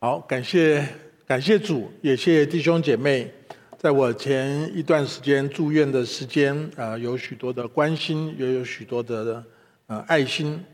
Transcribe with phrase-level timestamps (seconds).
[0.00, 0.86] 好，感谢
[1.26, 3.28] 感谢主，也谢谢弟兄姐妹，
[3.76, 9.42] 在我前一段时间住院的时间，啊，有许多的关心，也有许多的
[9.88, 10.64] 呃爱心，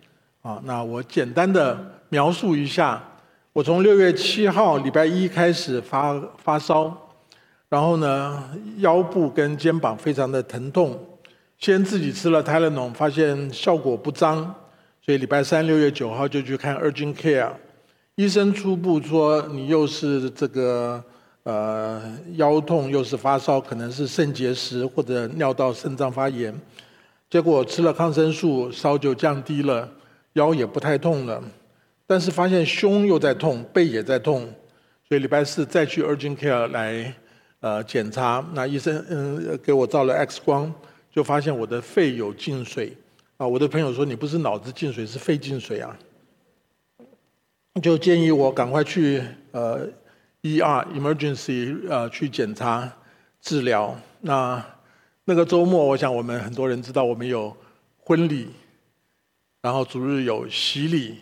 [0.43, 1.75] 啊，那我简单的
[2.11, 3.03] 描述一下，
[3.55, 6.95] 我从六月七号礼拜一开始发发烧，
[7.71, 8.51] 然后呢，
[8.81, 11.03] 腰部跟肩膀非常的疼痛，
[11.57, 14.55] 先自己吃了泰勒农，发现效果不彰，
[15.01, 17.53] 所以礼拜三六月九号就去看 Urgent Care。
[18.17, 21.03] 医生初步说，你又是这个
[21.43, 22.01] 呃
[22.37, 26.55] 腰痛，又是发烧，可能是肾结石或者尿道肾脏发炎。
[27.29, 29.91] 结果吃了抗生素，烧就降低了，
[30.35, 31.43] 腰也不太痛了。
[32.07, 34.49] 但是发现胸又在痛，背也在痛，
[35.09, 37.13] 所以礼拜四再去 Urgent Care 来
[37.59, 38.47] 呃检查。
[38.53, 40.73] 那医生嗯给我照了 X 光，
[41.11, 42.97] 就发现我的肺有进水。
[43.39, 45.99] 啊，我的朋友说你不是脑子进水，是肺进水啊。
[47.83, 49.21] 就建议我赶快去
[49.51, 49.85] 呃
[50.43, 52.91] ，ER emergency 呃去检查
[53.41, 53.99] 治疗。
[54.21, 54.65] 那
[55.25, 57.55] 那个周末，我想我们很多人知道，我们有
[57.99, 58.49] 婚礼，
[59.61, 61.19] 然后主日有洗礼，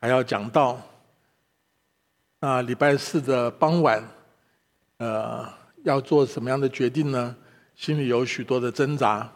[0.00, 0.80] 还要讲道。
[2.40, 4.02] 那礼拜四的傍晚，
[4.96, 5.46] 呃，
[5.84, 7.36] 要做什么样的决定呢？
[7.76, 9.30] 心里有许多的挣扎。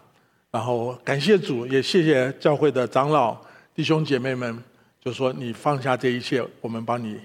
[0.50, 3.36] 然后感谢主，也谢谢教会的长老
[3.74, 4.62] 弟兄姐妹们。
[5.06, 7.16] 就说你放下这一切，我们帮你，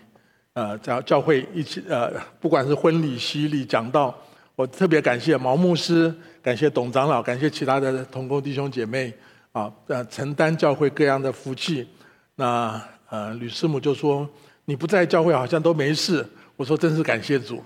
[0.54, 4.16] 呃，教教会一起，呃，不管是婚礼、洗礼、讲道，
[4.56, 9.12] 我特别感谢毛牧师，感谢董长老，感谢其他的同工弟兄姐妹，
[9.52, 11.88] 啊，呃，承担教会各样的福气。
[12.36, 14.30] 那呃，吕师母就说
[14.66, 16.24] 你不在教会好像都没事，
[16.58, 17.64] 我说真是感谢主，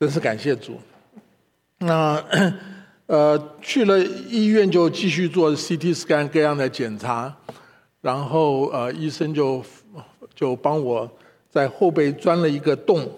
[0.00, 0.80] 真是感谢主。
[1.76, 2.24] 那
[3.04, 7.36] 呃，去了医院就继续做 CT scan 各样的检查。
[8.00, 9.62] 然后呃，医生就
[10.34, 11.10] 就帮我
[11.50, 13.10] 在后背钻了一个洞，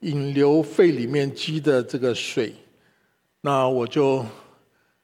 [0.00, 2.54] 引流肺里面积的这个水。
[3.42, 4.24] 那我就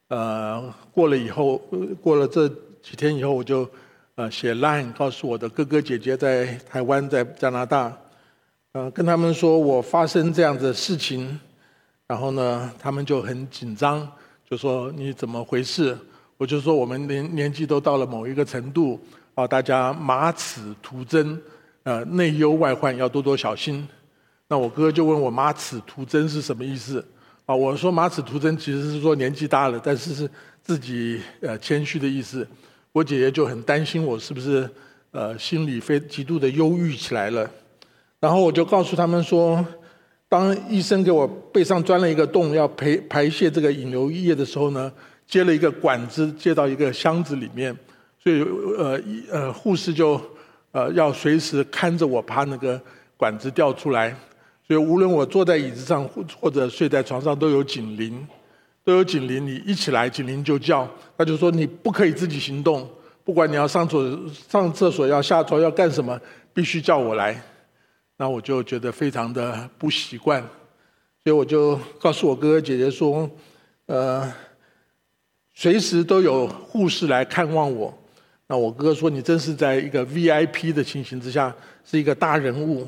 [0.08, 1.58] 呃过了以后，
[2.00, 2.48] 过了这
[2.80, 3.68] 几天以后，我就
[4.14, 7.94] 呃写 line 告诉我的哥哥姐姐在台湾在加拿大，
[8.72, 11.38] 呃跟他们说我发生这样的事情，
[12.06, 14.10] 然后呢他们就很紧张，
[14.48, 15.98] 就说你怎么回事？
[16.38, 18.98] 我就说我们年年纪都到了某一个程度。
[19.34, 21.40] 啊，大家马齿徒增，
[21.84, 23.86] 呃，内忧外患要多多小心。
[24.48, 27.04] 那我哥就问我马齿徒增是什么意思？
[27.46, 30.28] 啊，我说马齿徒增其实是说年纪大了，但是是
[30.60, 32.44] 自己呃谦虚的意思。
[32.90, 34.68] 我姐姐就很担心我是不是
[35.12, 37.48] 呃心里非极度的忧郁起来了。
[38.18, 39.64] 然后我就告诉他们说，
[40.28, 44.92] 当医生给我背上钻了一个洞，要排排泄这个引流液的时候呢，
[45.28, 47.72] 接了一个管子接到一个箱子里面。
[48.20, 48.42] 所以，
[48.76, 49.00] 呃，
[49.30, 50.20] 呃，护士就，
[50.72, 52.80] 呃，要随时看着我，怕那个
[53.16, 54.10] 管子掉出来。
[54.66, 58.26] 所以，无论我坐在椅子上或或者睡在床上，都有警铃，
[58.82, 59.46] 都有警铃。
[59.46, 60.86] 你一起来，警铃就叫。
[61.16, 62.86] 他就说你不可以自己行动，
[63.22, 64.18] 不管你要上厕
[64.48, 66.20] 上厕所、要下床、要干什么，
[66.52, 67.40] 必须叫我来。
[68.16, 70.42] 那我就觉得非常的不习惯，
[71.22, 73.30] 所以我就告诉我哥哥姐姐说，
[73.86, 74.30] 呃，
[75.60, 77.92] 随时都有护士来看望我。
[78.46, 81.52] 那我哥说：“你真是在一个 VIP 的情形之下，
[81.84, 82.86] 是一个大人物。”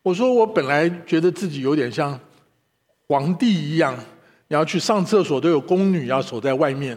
[0.00, 2.16] 我说：“我本来觉得自己有点像
[3.08, 3.96] 皇帝一样，
[4.46, 6.96] 你要去上厕所都有宫女要守在外面。”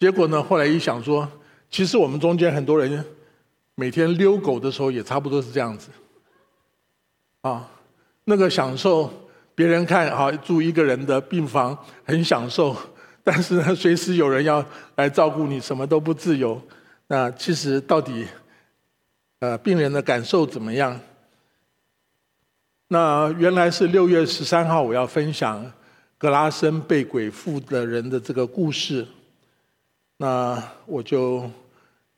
[0.00, 1.30] 结果呢，后来一想说，
[1.70, 3.04] 其实我们中间很多人
[3.76, 5.90] 每天遛狗的时候也差不多是这样子。
[7.42, 7.70] 啊，
[8.24, 9.08] 那个享受，
[9.54, 12.76] 别人看啊住一个人的病房很享受。
[13.24, 14.64] 但是呢，随时有人要
[14.96, 16.60] 来照顾你，什么都不自由。
[17.06, 18.26] 那其实到底，
[19.38, 20.98] 呃，病人的感受怎么样？
[22.88, 25.72] 那原来是六月十三号我要分享
[26.18, 29.06] 格拉森被鬼附的人的这个故事。
[30.16, 31.48] 那我就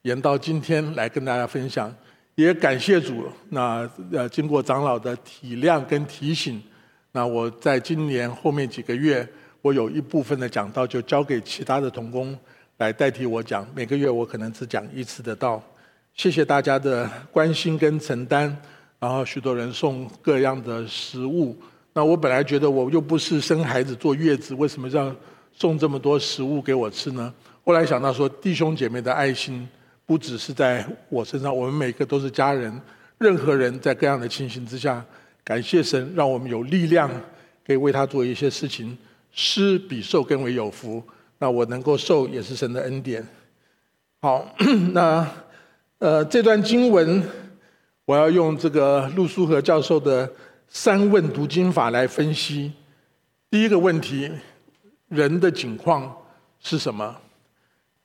[0.03, 1.95] 延到今天来跟大家分享，
[2.35, 3.27] 也感谢主。
[3.51, 6.63] 那呃，经过长老的体谅跟提醒，
[7.13, 9.29] 那我在今年后面几个月。
[9.65, 12.39] 我有一部分的讲道就交给其他的同工
[12.77, 15.63] 来代替我讲，每个月我可能只讲一次的道。
[16.13, 18.55] 谢谢大家的关心跟承担，
[18.99, 21.57] 然后许多人送各样的食物。
[21.95, 25.17] 那我本来觉得我又不是生孩子坐月子，为什么要
[25.55, 27.33] 送这么多食物给我吃呢？
[27.65, 29.67] 后来想到说，弟兄姐妹的爱心
[30.05, 32.79] 不只是在我身上，我们每个都是家人，
[33.17, 35.03] 任何人在各样的情形之下，
[35.43, 37.11] 感谢神让我们有力量
[37.67, 38.95] 可以为他做一些事情。
[39.35, 41.03] 施比受更为有福，
[41.39, 43.27] 那我能够受也是神的恩典。
[44.21, 44.55] 好，
[44.93, 45.29] 那
[45.99, 47.23] 呃这段经文
[48.05, 50.31] 我要用这个陆书和教授的
[50.69, 52.73] 三问读经法来分析。
[53.51, 54.31] 第一个问题，
[55.09, 56.17] 人的境况
[56.61, 57.17] 是什么？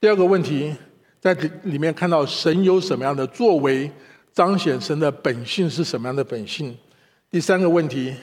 [0.00, 0.74] 第二个问题，
[1.20, 1.32] 在
[1.62, 3.90] 里面看到神有什么样的作为，
[4.32, 6.76] 彰显神的本性是什么样的本性？
[7.30, 8.14] 第三个问题，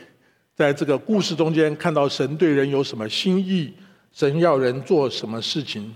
[0.58, 3.72] 在这个故事中间看到神对人有什么心意？
[4.12, 5.94] 神要人做什么事情？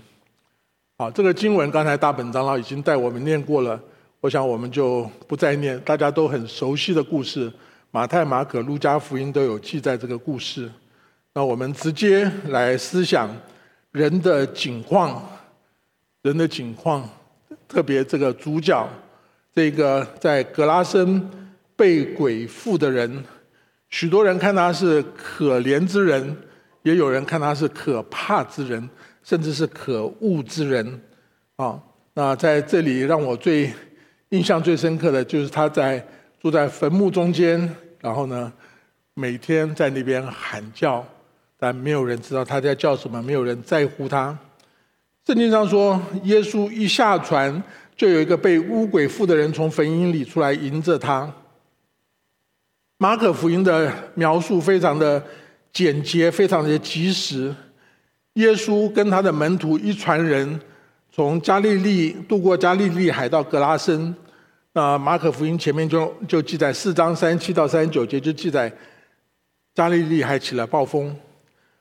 [0.96, 3.82] 好，这个经文刚才大本长老已经带我们念过了，
[4.20, 7.52] 我想我们就不再念，大家都很熟悉的故事。
[7.90, 10.70] 马太、马可、路加福音都有记载这个故事。
[11.34, 13.28] 那我们直接来思想
[13.90, 15.28] 人的境况。
[16.22, 17.10] 人的境况，
[17.66, 18.88] 特别这个主角，
[19.52, 21.28] 这个在格拉森
[21.74, 23.24] 被鬼附的人，
[23.92, 26.34] 许多人看他是可怜之人，
[26.82, 28.88] 也有人看他是可怕之人，
[29.22, 31.00] 甚至是可恶之人。
[31.56, 31.78] 啊，
[32.14, 33.70] 那在这里让我最
[34.30, 36.02] 印象最深刻的就是他在
[36.40, 38.50] 住在坟墓中间，然后呢，
[39.12, 41.04] 每天在那边喊叫，
[41.58, 44.36] 但没有人知道他在叫什么，没有人在乎他。
[45.26, 47.62] 圣经上说，耶稣一下船，
[47.94, 51.30] 就有一个被污鬼附的人从坟茔里出来迎着他。
[53.02, 55.20] 马可福音的描述非常的
[55.72, 57.52] 简洁，非常的及时。
[58.34, 60.60] 耶稣跟他的门徒一船人
[61.10, 64.14] 从加利利渡过加利利海到格拉森。
[64.74, 68.72] 那马可福音前面就就记载四章三十七到三十九节，就记载
[69.74, 71.12] 加利利海起了暴风，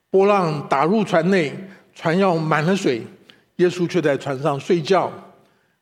[0.10, 1.54] 波浪打入船内，
[1.94, 3.06] 船要满了水。
[3.58, 5.14] 耶稣却在船上睡觉，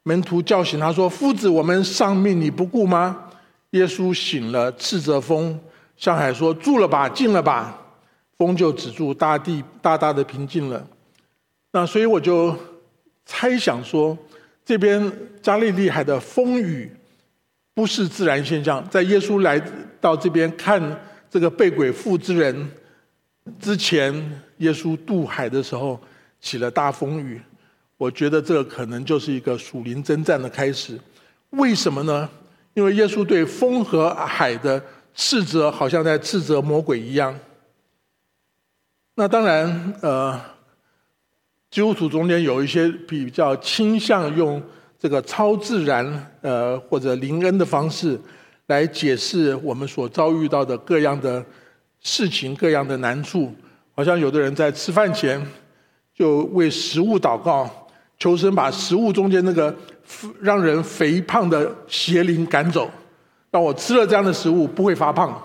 [0.03, 3.27] 门徒叫醒他说：“夫子，我们丧命你不顾吗？”
[3.71, 5.59] 耶稣醒了，斥责风，
[5.95, 7.75] 向海说：“住了吧，静了吧。”
[8.37, 10.87] 风就止住，大地大大的平静了。
[11.71, 12.55] 那所以我就
[13.25, 14.17] 猜想说，
[14.63, 15.11] 这边
[15.41, 16.89] 加利利海的风雨
[17.73, 19.61] 不是自然现象，在耶稣来
[19.99, 20.81] 到这边看
[21.29, 22.71] 这个被鬼附之人
[23.59, 25.99] 之前，耶稣渡海的时候
[26.39, 27.41] 起了大风雨。
[27.97, 30.97] 我觉得这可能就是一个属灵征战的开始，
[31.49, 32.29] 为什么呢？
[32.79, 34.81] 因为耶稣对风和海的
[35.13, 37.37] 斥责，好像在斥责魔鬼一样。
[39.15, 40.39] 那当然，呃，
[41.69, 44.63] 基督徒中间有一些比较倾向用
[44.97, 48.17] 这个超自然，呃，或者灵恩的方式
[48.67, 51.45] 来解释我们所遭遇到的各样的
[51.99, 53.53] 事情、各样的难处。
[53.93, 55.45] 好像有的人在吃饭前
[56.13, 57.88] 就为食物祷告。
[58.19, 59.73] 求神把食物中间那个
[60.41, 62.91] 让人肥胖的邪灵赶走，
[63.49, 65.41] 让我吃了这样的食物不会发胖。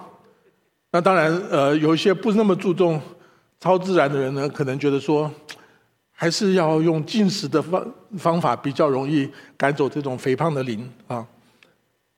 [0.91, 3.01] 那当然，呃，有一些不那么注重
[3.61, 5.31] 超自然的人呢，可能觉得说，
[6.11, 11.25] 还是要用进食的方方法比较容易赶走这种肥胖的灵啊。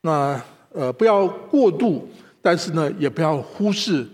[0.00, 0.40] 那
[0.72, 2.08] 呃，不要过度，
[2.40, 4.06] 但是呢，也不要忽视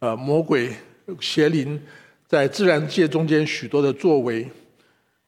[0.00, 0.72] 呃魔鬼
[1.20, 1.80] 邪灵
[2.26, 4.50] 在自然界中间许多的作为。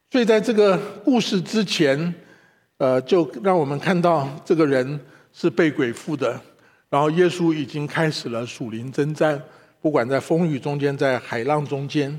[0.09, 2.15] 所以，在这个故事之前，
[2.79, 4.99] 呃，就让我们看到这个人
[5.33, 6.41] 是被鬼附的，
[6.89, 9.43] 然后耶稣已经开始了属灵征战，
[9.81, 12.19] 不管在风雨中间，在海浪中间。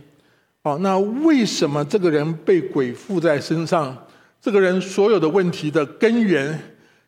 [0.61, 3.97] 好，那为什么这个人被鬼附在身上？
[4.41, 6.59] 这个人所有的问题的根源，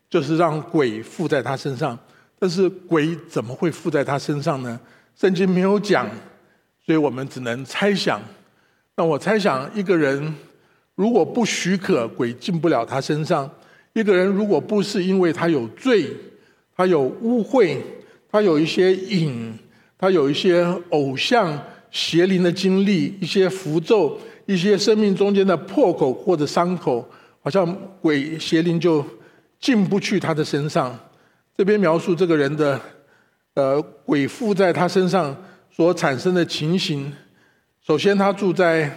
[0.08, 1.96] 就是让鬼附在他身上。
[2.38, 4.80] 但是鬼怎么会附在他身上呢？
[5.14, 6.08] 圣经没有讲，
[6.86, 8.18] 所以我们只能猜想。
[8.96, 10.34] 那我猜想，一个人。
[11.00, 13.50] 如果不许可，鬼进不了他身上。
[13.94, 16.14] 一个人如果不是因为他有罪，
[16.76, 17.78] 他有污秽，
[18.30, 19.50] 他有一些瘾，
[19.96, 21.58] 他有一些偶像
[21.90, 27.08] 邪灵的经历，一些符咒，一些生命中间的破口或者伤口，
[27.40, 29.02] 好像鬼邪灵就
[29.58, 30.94] 进不去他的身上。
[31.56, 32.78] 这边描述这个人的，
[33.54, 35.34] 呃，鬼附在他身上
[35.74, 37.10] 所产生的情形。
[37.86, 38.94] 首先，他住在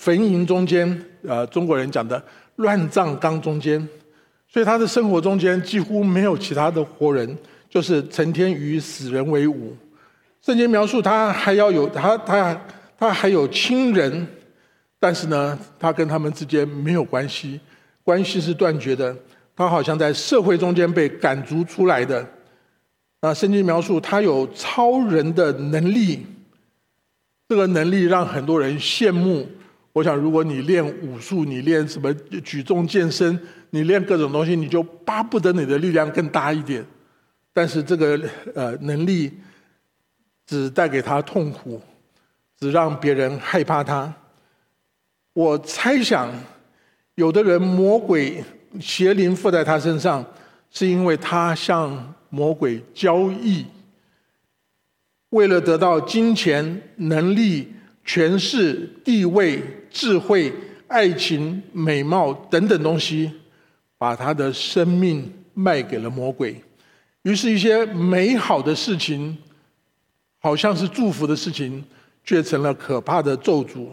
[0.00, 1.04] 坟茔中间。
[1.28, 2.22] 呃，中国人讲的
[2.56, 3.78] 乱葬岗中间，
[4.48, 7.36] 所以他的生活中间几乎没有其他的活人，
[7.68, 9.76] 就是成天与死人为伍。
[10.40, 12.58] 圣经描述他还要有他他
[12.98, 14.26] 他还有亲人，
[14.98, 17.60] 但是呢，他跟他们之间没有关系，
[18.02, 19.14] 关系是断绝的。
[19.54, 22.26] 他好像在社会中间被赶逐出来的。
[23.20, 26.24] 啊，圣经描述他有超人的能力，
[27.46, 29.46] 这个能力让很多人羡慕。
[29.92, 32.12] 我想，如果你练武术，你练什么
[32.44, 33.38] 举重健身，
[33.70, 36.84] 你练各种东西，你就巴不得你的力量更大一点。
[37.52, 38.20] 但是这个
[38.54, 39.32] 呃能力
[40.46, 41.82] 只带给他痛苦，
[42.58, 44.14] 只让别人害怕他。
[45.32, 46.30] 我猜想，
[47.16, 48.44] 有的人魔鬼
[48.80, 50.24] 邪灵附在他身上，
[50.70, 53.66] 是因为他向魔鬼交易，
[55.30, 57.72] 为了得到金钱、能力、
[58.04, 60.52] 权势、地位、智慧、
[60.88, 63.30] 爱情、美貌等等东西，
[63.96, 66.60] 把他的生命卖给了魔鬼。
[67.22, 69.36] 于是，一些美好的事情，
[70.38, 71.84] 好像是祝福的事情，
[72.24, 73.88] 却成了可怕的咒诅。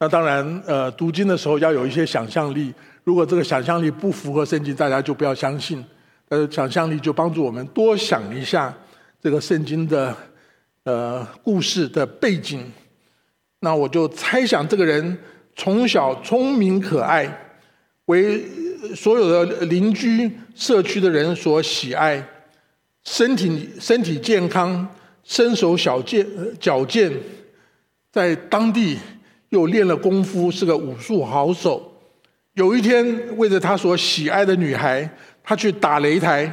[0.00, 2.74] 那当然，呃，读经的时候要有一些想象力。
[3.04, 5.84] 如果这个想象力不符合圣经，大家就不要相信。
[6.28, 8.76] 呃，想象力就帮助我们多想一下
[9.20, 10.16] 这个圣经的
[10.82, 12.70] 呃故事的背景。
[13.64, 15.16] 那我就猜想，这个人
[15.56, 17.26] 从小聪明可爱，
[18.04, 18.44] 为
[18.94, 22.22] 所有的邻居社区的人所喜爱，
[23.04, 24.86] 身体身体健康，
[25.24, 26.26] 身手小健
[26.60, 27.10] 矫健，
[28.10, 28.98] 在当地。
[29.52, 31.92] 又练了功夫，是个武术好手。
[32.54, 33.04] 有一天，
[33.36, 35.06] 为着他所喜爱的女孩，
[35.44, 36.50] 他去打擂台，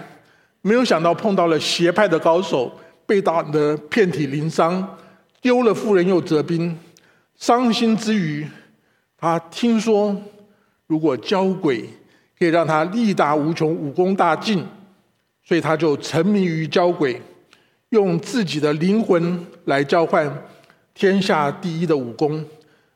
[0.62, 2.70] 没有想到碰到了邪派的高手，
[3.06, 4.86] 被打得遍体鳞伤，
[5.40, 6.78] 丢了夫人又折兵。
[7.40, 8.46] 伤心之余，
[9.18, 10.16] 他听说
[10.88, 11.90] 如果交鬼
[12.38, 14.64] 可以让他力大无穷，武功大进，
[15.42, 17.20] 所以他就沉迷于交鬼，
[17.90, 20.30] 用自己的灵魂来交换
[20.94, 22.46] 天下第一的武功。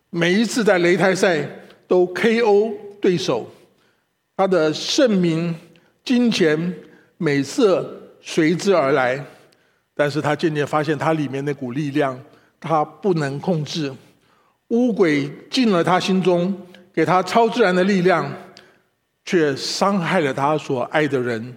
[0.09, 1.50] 每一次在擂台赛
[1.88, 3.50] 都 KO 对手，
[4.35, 5.55] 他的盛名、
[6.03, 6.75] 金钱、
[7.17, 7.89] 美色
[8.21, 9.25] 随之而来。
[9.95, 12.19] 但是他渐渐发现，他里面那股力量，
[12.59, 13.93] 他不能控制。
[14.73, 16.51] 乌鬼进了他心中，
[16.91, 18.27] 给他超自然的力量，
[19.23, 21.55] 却伤害了他所爱的人，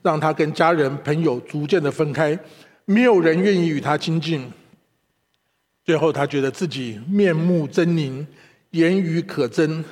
[0.00, 2.38] 让他跟家人、朋友逐渐的分开，
[2.86, 4.50] 没有人愿意与他亲近。
[5.84, 8.24] 最后，他觉得自己面目狰狞，
[8.70, 9.84] 言语可憎，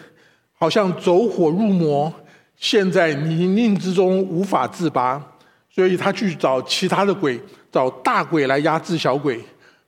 [0.54, 2.10] 好像走火入魔，
[2.56, 5.22] 陷在泥泞之中无法自拔。
[5.70, 7.38] 所以他去找其他的鬼，
[7.70, 9.38] 找大鬼来压制小鬼。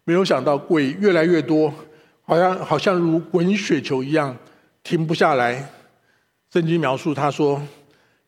[0.05, 1.73] 没有想到鬼越来越多，
[2.31, 4.37] 好像好像如滚雪球一样，
[4.85, 5.69] 停不下来。
[6.53, 7.61] 圣经描述他说：“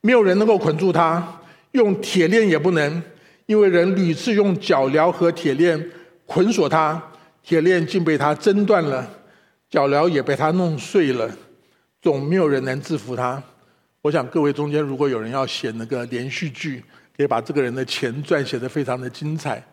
[0.03, 1.41] 没有人能够捆住他，
[1.71, 3.01] 用铁链也不能，
[3.47, 5.89] 因为人屡次用脚镣和铁链
[6.27, 7.01] 捆锁他。”
[7.45, 9.09] 铁链竟被他挣断了，
[9.71, 11.31] 脚镣也被他弄碎了，
[12.01, 13.41] 总没有人能制服他。
[14.01, 16.83] 我想各位中间如果有人要写那个连续剧，
[17.17, 19.65] 可以把这个人的前传写得非常的精彩。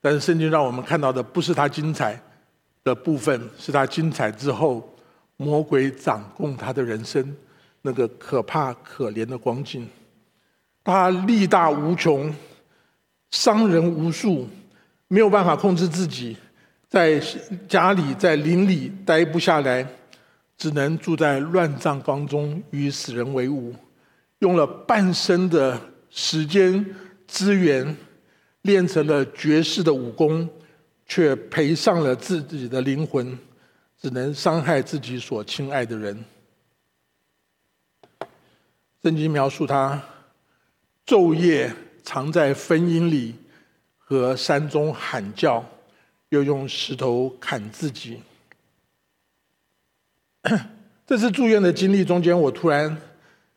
[0.00, 2.20] 但是圣经让我们看到的不是他精彩
[2.88, 4.96] 的部分，是他精彩之后
[5.36, 7.36] 魔鬼掌控他的人生
[7.82, 9.86] 那个可怕可怜的光景。
[10.82, 12.34] 他力大无穷，
[13.30, 14.48] 伤人无数，
[15.06, 16.34] 没有办法控制自己。
[16.88, 17.20] 在
[17.68, 19.86] 家里，在邻里待不下来，
[20.56, 23.74] 只能住在乱葬岗中与死人为伍，
[24.38, 25.78] 用了半生的
[26.08, 26.82] 时间
[27.26, 27.94] 资源，
[28.62, 30.48] 练成了绝世的武功，
[31.08, 33.36] 却赔上了自己的灵魂，
[34.00, 36.24] 只能伤害自己所亲爱的人。
[39.02, 40.00] 圣经描述他
[41.04, 41.74] 昼夜
[42.04, 43.34] 藏在坟茔里
[43.96, 45.64] 和山中喊叫。
[46.30, 48.20] 又用石头砍自己。
[51.06, 52.94] 这次住院的经历中间，我突然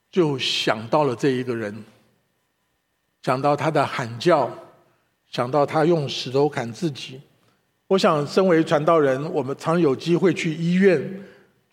[0.09, 1.83] 就想到了这一个人，
[3.23, 4.49] 想到他的喊叫，
[5.29, 7.19] 想到他用石头砍自己。
[7.91, 11.21] 我想，身为传道人，我们常有机会去医院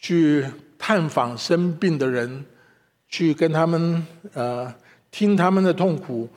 [0.01, 0.45] 去
[0.77, 2.45] 探访生病的人，
[3.09, 4.75] 去跟他们呃
[5.13, 6.29] 听他们的痛苦，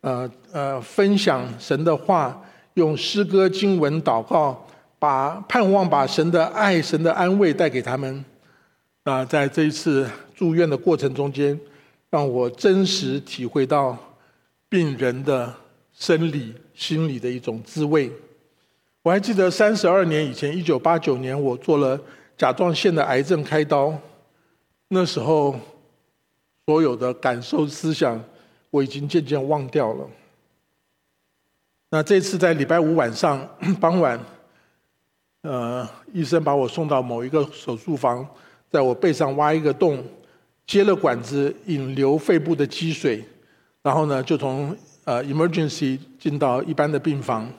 [0.00, 2.42] 呃呃分享神的话。
[2.74, 4.66] 用诗歌、经文、祷告，
[4.98, 8.24] 把盼望、把神的爱、神的安慰带给他们。
[9.04, 11.58] 那在这一次住院的过程中间，
[12.10, 13.96] 让我真实体会到
[14.68, 15.54] 病人的
[15.92, 18.10] 生理、心理的一种滋味。
[19.02, 21.98] 我还记得三十二年以前，一九八九年，我做了
[22.36, 23.96] 甲状腺的癌症开刀，
[24.88, 25.58] 那时候
[26.66, 28.22] 所有的感受、思想，
[28.70, 30.06] 我已经渐渐忘掉了。
[31.90, 33.48] 那这次在礼拜五晚上
[33.80, 34.20] 傍晚，
[35.42, 38.26] 呃，医生把我送到某一个手术房，
[38.68, 40.04] 在我背上挖一个洞，
[40.66, 43.24] 接了管子引流肺部的积水，
[43.82, 47.50] 然后呢，就从呃 emergency 进到一般的病房。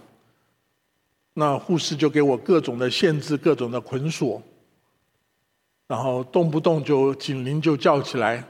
[1.39, 4.41] 那护士就给我各种的限制，各种的捆锁，
[5.87, 8.43] 然后动不动就警铃就叫起来，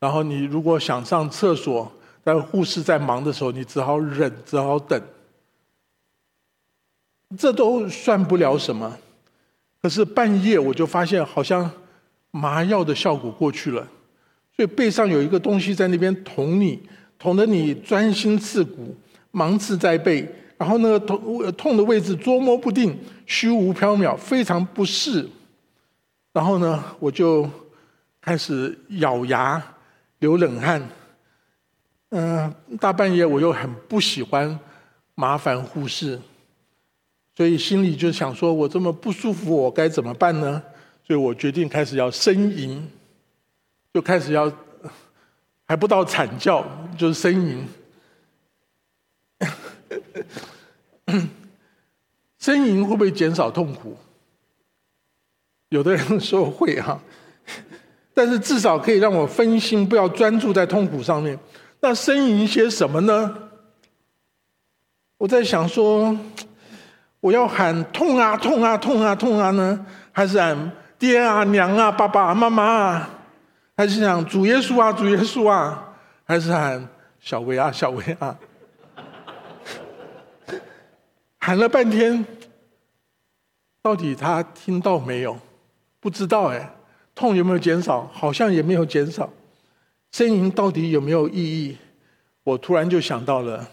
[0.00, 1.92] 然后你如果想上厕所。
[2.24, 5.00] 但护士在忙的时候，你只好忍，只好等。
[7.38, 8.98] 这都算不了什么。
[9.80, 11.70] 可是半夜我就发现，好像
[12.32, 13.86] 麻药的效果过去了，
[14.56, 16.82] 所以背上有一个东西在那边捅你，
[17.16, 18.96] 捅得你钻心刺骨，
[19.30, 25.28] 芒刺在背，然后那个痛痛的位置捉摸不定，虚无缥缈，非常不适。
[26.32, 27.48] 然后呢，我就
[28.20, 29.62] 开始咬牙
[30.18, 30.82] 流冷汗。
[32.10, 34.58] 嗯，大半夜我又很不喜欢
[35.14, 36.18] 麻烦护士，
[37.34, 40.62] 所以心里就想说：我这么不舒服，我该怎么办呢？
[41.06, 42.88] 所以我决定开始要呻吟，
[43.92, 44.50] 就开始要
[45.66, 46.64] 还不到惨叫，
[46.96, 47.66] 就是呻吟。
[52.40, 53.96] 呻吟会不会减少痛苦？
[55.70, 57.00] 有的人说会哈，
[58.14, 61.38] 但是至少可以让我分心，不要专注在痛苦上面。
[61.80, 63.36] 那呻吟些什么呢？
[65.18, 66.16] 我在想说，
[67.20, 73.10] 我要喊痛啊痛啊痛啊痛啊呢，还是喊爹啊娘啊爸爸妈妈啊，
[73.76, 76.88] 还是想主耶稣啊主耶稣啊，还是喊
[77.18, 78.38] 小薇啊小薇啊？
[81.46, 82.26] 喊了半天，
[83.80, 85.38] 到底他听到没有？
[86.00, 86.74] 不知道哎，
[87.14, 88.10] 痛有没有减少？
[88.12, 89.32] 好像也没有减少。
[90.10, 91.76] 呻吟到底有没有意义？
[92.42, 93.64] 我突然就想到了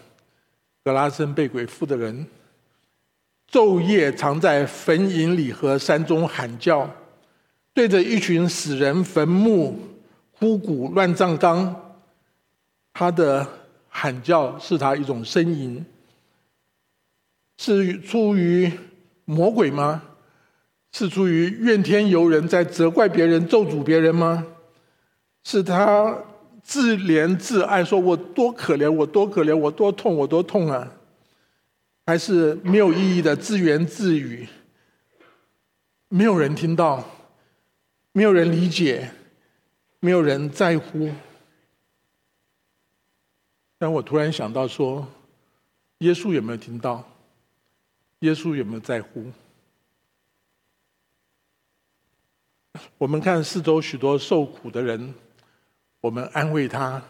[0.84, 2.24] 格拉森被鬼附的人，
[3.50, 6.88] 昼夜常在坟茔里和山中喊叫，
[7.72, 9.76] 对着一群死人坟墓
[10.38, 11.74] 枯骨乱葬岗，
[12.92, 13.44] 他的
[13.88, 15.84] 喊叫是他一种呻吟，
[17.56, 18.70] 是出于
[19.24, 20.02] 魔鬼吗？
[20.92, 24.46] 是出于怨天尤人，在责怪别人、咒诅别人吗？
[25.42, 26.16] 是他。
[26.66, 30.90] 自怜自爱，说我多可怜，我多可怜，我多痛，我多痛啊！
[32.06, 34.48] 还是没有意义的自言自语，
[36.08, 37.04] 没有人听到，
[38.12, 39.10] 没有人理解，
[40.00, 41.10] 没有人在乎。
[43.76, 45.06] 但我突然想到说，
[45.98, 47.06] 耶稣有没有听到？
[48.24, 49.26] 耶稣有没有在乎？
[52.96, 55.14] 我们看四周许多受苦的人。
[56.00, 57.02] 我们安慰他，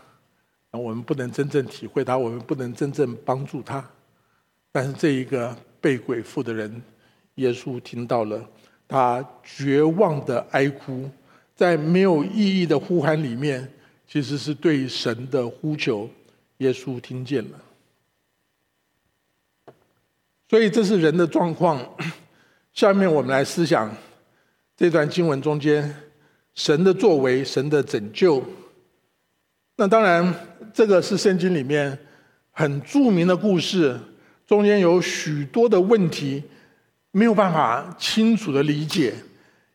[0.72, 3.88] 我们不能真正体会他，我们不能真正帮助他。
[4.72, 6.82] 但是这一个被鬼附的人，
[7.36, 8.48] 耶稣听到了
[8.88, 11.08] 他绝望的哀哭，
[11.54, 13.72] 在没有意义的呼喊里面，
[14.08, 16.10] 其实是对神的呼求。
[16.58, 17.60] 耶稣听见了，
[20.48, 21.80] 所以这是人的状况。
[22.72, 23.88] 下面我们来思想
[24.76, 25.94] 这段经文中间
[26.54, 28.42] 神的作为，神的拯救。
[29.76, 30.34] 那当然，
[30.72, 31.96] 这个是圣经里面
[32.50, 33.98] 很著名的故事，
[34.46, 36.42] 中间有许多的问题
[37.12, 39.14] 没有办法清楚的理解，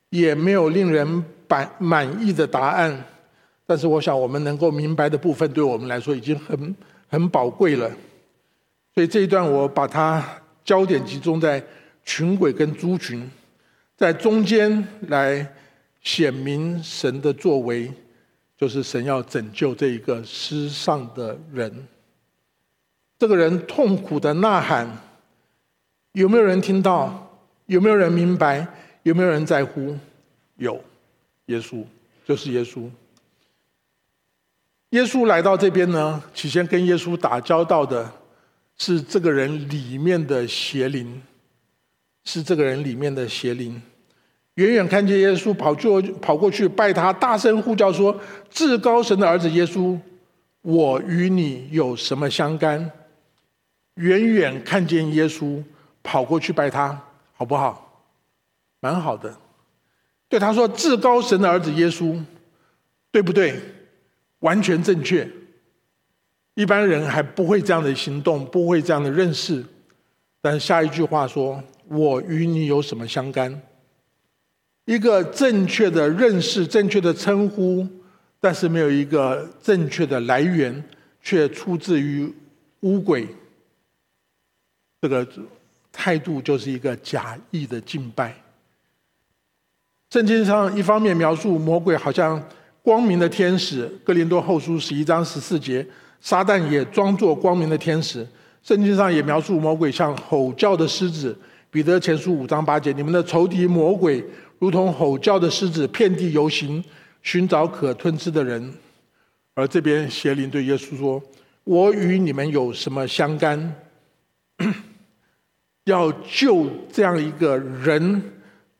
[0.10, 3.06] 也没有令人满满意的答案。
[3.66, 6.76] 但是，我想我们能够明白的部分，对我们来说已经很
[7.08, 7.90] 很宝贵了。
[8.94, 10.26] 所以这一段我把它
[10.70, 11.64] 焦点集中在
[12.06, 13.28] 群鬼跟猪群，
[13.98, 15.52] 在中间来
[16.04, 17.92] 显明神的作为。
[18.56, 21.88] 就是神要拯救这一个失丧的人，
[23.18, 24.86] 这个人痛苦的呐喊，
[26.12, 27.40] 有没有人听到？
[27.66, 28.68] 有没有人明白？
[29.02, 29.98] 有没有人在乎？
[30.58, 30.80] 有，
[31.48, 31.84] 耶稣
[32.26, 32.88] 就是耶稣。
[34.90, 38.12] 耶稣来到这边呢，起先跟耶稣打交道的
[38.80, 41.22] 是这个人里面的邪灵，
[42.24, 43.80] 是这个人里面的邪灵。
[44.56, 49.98] 远远看见耶稣跑就跑过去拜他，大声呼叫说：“至高神的儿子耶稣，
[50.62, 52.92] 我与你有什么相干？”
[53.96, 55.64] 远远看见耶稣
[56.02, 57.00] 跑过去拜他，
[57.34, 58.04] 好不好？
[58.80, 59.38] 蛮好的。
[60.30, 62.22] 对他说：“至高神的儿子耶稣，
[63.12, 63.60] 对不对？
[64.40, 65.30] 完全正确。
[66.60, 69.64] 一般人还不会这样的行动，不会这样的认识。
[70.42, 73.62] 但下一句话说：我与你有什么相干？”
[74.84, 77.88] 一个正确的认识、正确的称呼，
[78.42, 80.84] 但是没有一个正确的来源，
[81.22, 82.30] 却出自于
[82.82, 83.26] 乌鬼。
[85.02, 85.26] 这个
[85.94, 88.36] 态度就是一个假意的敬拜。
[90.10, 92.44] 圣经上一方面描述魔鬼好像
[92.82, 95.88] 光明的天使，《哥林多后书》十一章十四节，
[96.22, 98.28] 撒旦也装作光明的天使。
[98.62, 101.34] 圣经上也描述魔鬼像吼叫的狮子，
[101.72, 104.24] 《彼得前书》五章八节，你们的仇敌魔鬼。
[104.60, 106.84] 如同吼叫的狮子，遍地游行，
[107.24, 108.74] 寻找可吞吃的人。
[109.56, 111.22] 而这边邪灵对耶稣说
[111.64, 113.76] ：“我与你们有什么相干？
[115.86, 118.22] 要救这样一个人，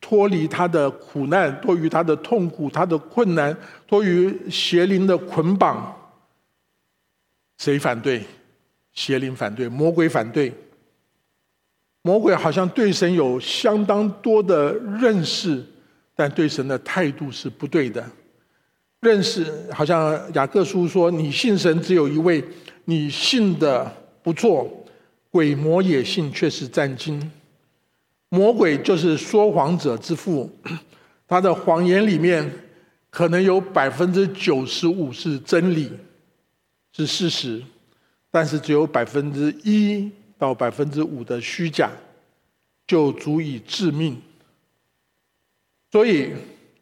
[0.02, 3.56] 脱离他的苦难，脱离他的痛苦、他的困难，
[3.88, 5.96] 脱离邪灵的捆绑。
[7.60, 8.24] 谁反对？
[8.94, 10.52] 邪灵反对，魔鬼反对。
[12.02, 15.64] 魔鬼好像对神有相当多的认识，
[16.16, 18.04] 但对神的态度是不对的。
[19.02, 22.44] 认识好像雅各书说：“你信神只有一位，
[22.86, 23.94] 你信的
[24.24, 24.68] 不错。”
[25.32, 27.32] 鬼魔也信，却是战惊。
[28.30, 30.50] 魔鬼就是说谎者之父，
[31.28, 32.50] 他的谎言里面
[33.12, 35.92] 可能有百分之九十五是真理，
[37.06, 37.62] 是事实，
[38.30, 41.90] 但是只有百分之一到百分之五的虚假，
[42.88, 44.22] 就足以致命。
[45.92, 46.32] 所以，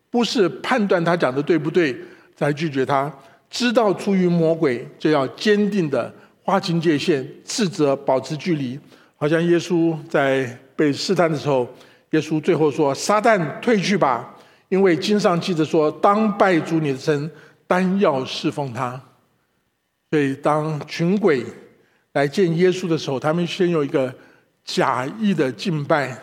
[0.10, 1.96] 不是判断他讲的对不对
[2.36, 3.14] 才拒绝他，
[3.50, 8.80] 知道出于魔鬼，就要坚定的划清界限，斥责，保持距离。
[9.16, 10.58] 好像耶稣在。
[10.78, 11.68] 被试探的时候，
[12.12, 14.36] 耶稣最后说：“撒旦退去吧，
[14.70, 17.32] 因为经上记着说，当拜主你的神，
[17.66, 19.02] 单要侍奉他。”
[20.10, 21.44] 所以，当群鬼
[22.14, 24.14] 来见耶稣的时候，他们先有一个
[24.64, 26.18] 假意的敬拜，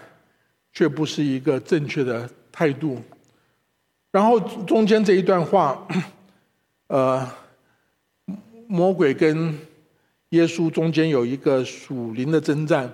[0.72, 3.00] 却不是一个正确的态度。
[4.10, 5.86] 然后中间这一段话，
[6.86, 7.28] 呃，
[8.66, 9.58] 魔鬼跟
[10.30, 12.90] 耶稣中间有一个属灵的征战。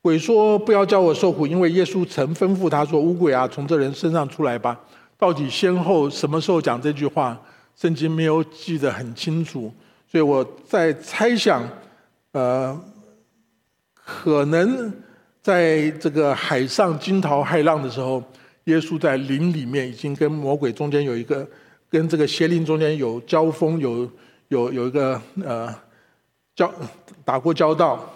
[0.00, 4.78] 鬼说：“不要叫我受苦，因为耶稣曾吩咐他说：‘乌鬼啊，从这人身上出来吧。’
[5.18, 7.40] 到底先后什么时候讲这句话？
[7.74, 9.72] 圣经没有记得很清楚，
[10.14, 11.68] 所以我在猜想，
[12.30, 12.80] 呃，
[14.04, 14.92] 可能
[15.42, 18.22] 在这个海上惊涛骇浪的时候，
[18.66, 21.44] 耶稣在林里面已经跟魔鬼中间有一个，
[21.90, 24.08] 跟这个邪灵中间有交锋，有
[24.46, 25.74] 有有一个呃
[26.54, 26.72] 交
[27.24, 28.08] 打过交道。”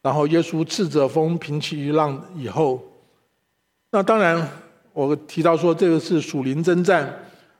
[0.00, 2.80] 然后耶稣斥责风，平起浪以后，
[3.90, 4.48] 那当然
[4.92, 7.12] 我提到说这个是属灵征战，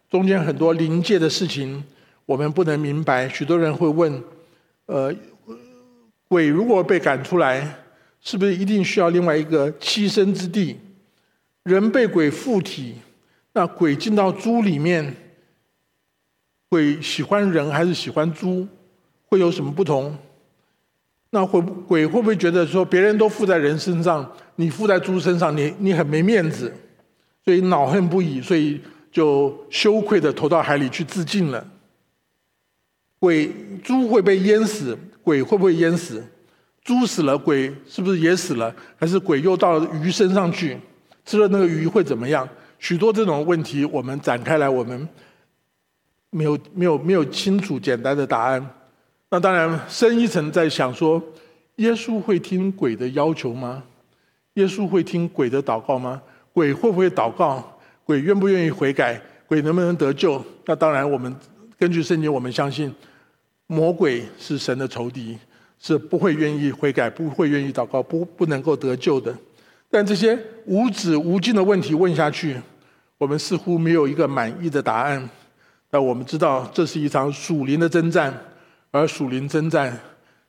[0.08, 1.82] 中间很多灵界的事情
[2.28, 3.26] 我们不能明白。
[3.26, 4.22] 许多人会问：
[4.84, 5.10] 呃，
[6.28, 7.74] 鬼如果被赶出来，
[8.20, 10.76] 是不是一定需要另外一个栖身之地？
[11.62, 12.96] 人被鬼附体，
[13.54, 15.16] 那鬼进到猪里面，
[16.68, 18.68] 鬼喜欢人还是喜欢猪？
[19.24, 20.14] 会有什么不同？
[21.30, 26.70] 那会鬼会不会觉得说别人都附在人身上，你附在猪身上，你你很没面子，
[27.42, 28.78] 所以恼恨不已，所以
[29.10, 31.66] 就羞愧的投到海里去自尽了。
[33.18, 33.50] 鬼
[33.82, 36.24] 猪会被淹死，鬼会不会淹死？
[36.82, 38.74] 猪死了，鬼是不是也死了？
[38.96, 40.78] 还是鬼又到了鱼身上去
[41.24, 42.48] 吃了那个鱼会怎么样？
[42.78, 45.08] 许多这种问题，我们展开来，我们
[46.30, 48.64] 没有没有没有清楚简单的答案。
[49.30, 51.22] 那当然，深一层在想说，
[51.76, 53.82] 耶稣会听鬼的要求吗？
[54.54, 56.22] 耶稣会听鬼的祷告吗？
[56.52, 57.78] 鬼会不会祷告？
[58.04, 59.20] 鬼愿不愿意悔改？
[59.46, 60.42] 鬼能不能得救？
[60.64, 61.34] 那当然，我们
[61.78, 62.94] 根据圣经，我们相信
[63.68, 65.38] 魔鬼是神的仇敌，
[65.78, 69.32] 是不会愿意悔改、不会愿意祷告、不不能够得救的。
[69.88, 72.60] 但这些无止无尽的问题问下去，
[73.16, 75.30] 我们似乎没有一个满意的答案。
[75.88, 78.36] 但我们知道，这是一场属灵的征战。
[78.90, 79.94] 而属灵征战，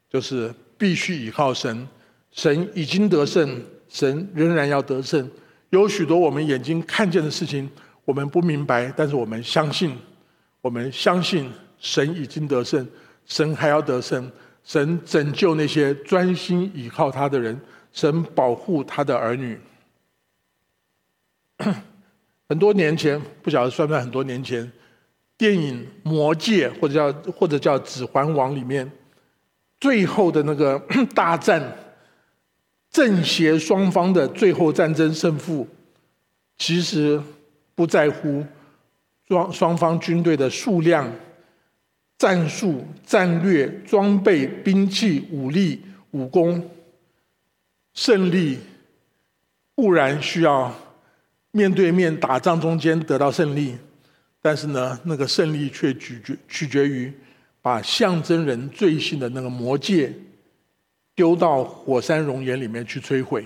[0.10, 1.86] 就是必须依靠神，
[2.32, 5.30] 神已经得胜，神仍然要得胜。
[5.72, 7.70] 有许多我们眼睛看见的事情，
[8.06, 9.94] 我们不明白，但是我们相信，
[10.62, 12.88] 我们相信神已经得胜，
[13.30, 14.30] 神还要得胜，
[14.66, 17.58] 神拯救那些专心倚靠他的人，
[17.94, 19.58] 神保护他的儿女。
[22.50, 24.70] 很多年前，不晓得算不算很多年前。
[25.38, 28.92] 电影《魔戒》或者叫或者叫《指环王》里面，
[29.80, 30.78] 最后的那个
[31.16, 31.64] 大战，
[32.92, 35.66] 正邪双方的最后战争胜负，
[36.58, 37.22] 其实
[37.74, 38.46] 不在乎
[39.30, 41.10] 双双方军队的数量、
[42.20, 46.70] 战术、战略、装备、兵器、武力、武功，
[47.94, 48.60] 胜利
[49.74, 50.76] 固然需要
[51.52, 53.78] 面对面打仗中间得到胜利。
[54.42, 57.12] 但是呢，那个胜利却取决取决于
[57.62, 60.14] 把象征人罪性的那个魔戒
[61.16, 63.46] 丢到火山熔岩里面去摧毁。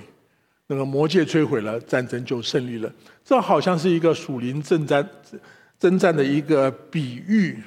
[0.66, 2.92] 那个魔戒摧毁了，战争就胜利了。
[3.24, 5.08] 这好像是一个属灵征战
[5.78, 7.60] 征战的一个比喻。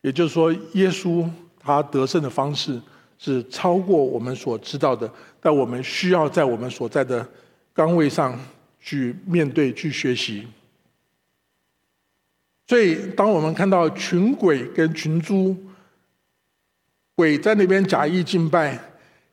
[0.00, 2.80] 也就是说，耶稣他得胜的方式
[3.18, 7.26] 是超过我们所知道的，但我们需要在我们所在的
[7.72, 8.38] 岗位上
[8.80, 10.46] 去面对、去学习。
[12.68, 15.56] 所以，当我们看到群鬼跟群猪，
[17.14, 18.78] 鬼在那边假意敬拜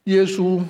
[0.06, 0.63] 耶稣，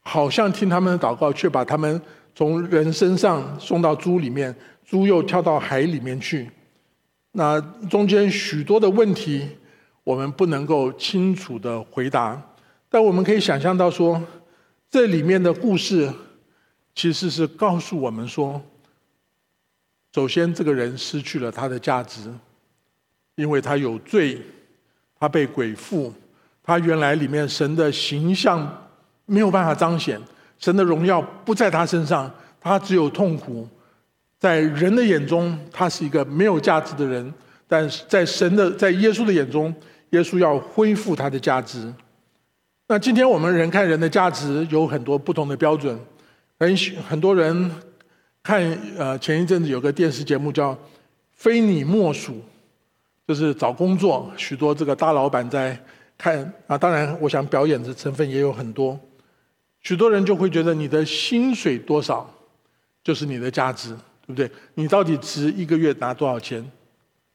[0.00, 2.00] 好像听他们的祷告，却把他们
[2.34, 4.54] 从人身上送到猪里面，
[4.86, 6.48] 猪又跳到海里面去。
[7.32, 9.48] 那中间许多的问题，
[10.02, 12.40] 我们不能够清楚的回答，
[12.88, 14.20] 但我们可以想象到说，
[14.90, 16.10] 这里面的故事
[16.94, 18.60] 其实是告诉我们说，
[20.14, 22.32] 首先这个人失去了他的价值，
[23.36, 24.40] 因为他有罪，
[25.20, 26.12] 他被鬼附，
[26.62, 28.88] 他原来里面神的形象
[29.26, 30.20] 没有办法彰显，
[30.58, 33.68] 神的荣耀不在他身上，他只有痛苦。
[34.38, 37.28] 在人的眼中，他是一个没有价值的人；
[37.66, 39.74] 但是在神的、在耶稣的眼中，
[40.10, 41.92] 耶稣要恢复他的价值。
[42.86, 45.98] 那今天我们人看人的价值有很多不同的标准。
[46.58, 46.76] 很
[47.08, 47.70] 很多人
[48.42, 48.62] 看
[48.96, 50.72] 呃，前一阵子有个电视节目叫
[51.32, 52.32] 《非你莫属》，
[53.26, 55.78] 就是找工作，许多这个大老板在
[56.16, 56.78] 看啊。
[56.78, 58.98] 当然，我想表演的成分也有很多。
[59.82, 62.28] 许多人就会觉得你的薪水多少
[63.04, 63.96] 就是你的价值。
[64.28, 64.50] 对不对？
[64.74, 66.62] 你到底值一个月拿多少钱？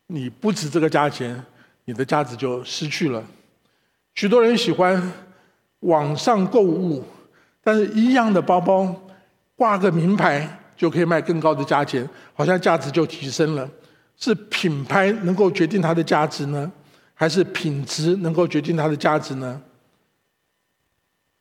[0.06, 1.44] 你不值这个价钱，
[1.86, 3.24] 你的价值就失去了。
[4.14, 5.12] 许多人喜欢
[5.80, 7.04] 网上购物，
[7.64, 8.96] 但是一样的包包
[9.56, 13.68] 挂个名牌就可以卖更高的价钱，好像价值就提升了。
[14.16, 16.72] 是品牌能够决定它的价值呢，
[17.16, 19.60] 还是品质能够决定它的价值呢？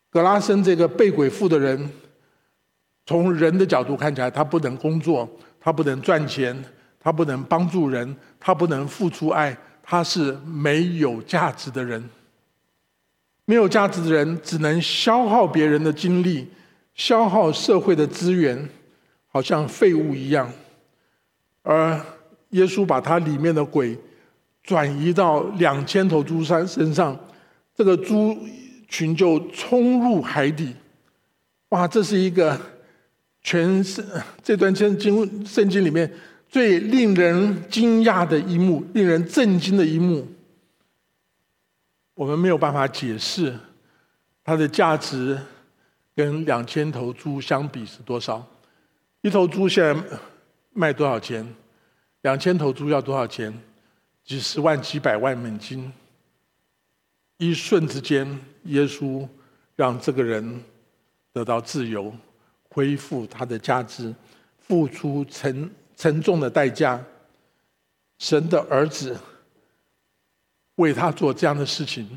[0.09, 1.91] 格拉森这个被鬼附的人。
[3.05, 5.29] 从人的角度看起来，他不能工作，
[5.61, 6.57] 他不能赚钱，
[7.01, 12.09] 他不能帮助人，他不能付出爱，他是没有价值的人。
[13.45, 16.49] 没有价值的人只能消耗别人的精力，
[16.95, 18.69] 消耗社会的资源，
[19.27, 20.49] 好像废物一样。
[21.62, 22.01] 而
[22.51, 23.99] 耶稣把他里面的鬼
[24.62, 27.19] 转移到两千头猪山身上，
[27.75, 28.38] 这个猪
[28.88, 30.73] 群就冲入海底。
[31.71, 32.59] 哇，这是一个。
[33.42, 34.05] 全是
[34.42, 36.11] 这段经经圣经里面
[36.48, 40.26] 最令人惊讶的一幕，令人震惊的一幕。
[42.14, 43.59] 我们没有办法解释
[44.44, 45.38] 它的价值
[46.14, 48.46] 跟两千头猪相比是多少。
[49.22, 50.05] 一头猪现在
[50.72, 51.46] 卖多少钱？
[52.20, 53.52] 两千头猪要多少钱？
[54.24, 55.92] 几十万、几百万美金。
[57.38, 59.26] 一瞬之间，耶稣
[59.74, 60.62] 让这个人
[61.33, 62.14] 得到自由。
[62.72, 64.14] 恢复他的价值，
[64.58, 66.98] 付出沉沉重的代价。
[68.18, 69.18] 神的儿子
[70.76, 72.08] 为他做这样的事情，